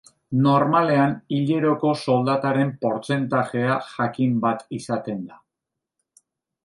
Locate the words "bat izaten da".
4.47-5.39